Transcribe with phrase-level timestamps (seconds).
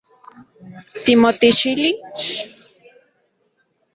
[1.05, 1.89] ¿Timotixili?